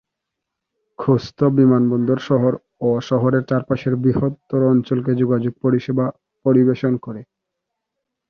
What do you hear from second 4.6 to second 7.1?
অঞ্চলকে যোগাযোগ পরিসেবা পরিবেশন